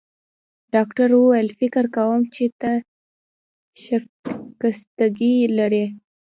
[0.73, 2.71] ډاکټر وویل: فکر کوم چي ته
[3.83, 5.85] شکستګي لرې.